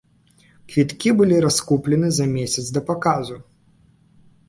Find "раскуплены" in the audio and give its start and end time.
1.45-2.09